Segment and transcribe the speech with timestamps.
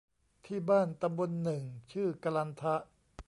[0.47, 2.75] มีบ้านตำบลหนึ่ง ชื่อกลันทะ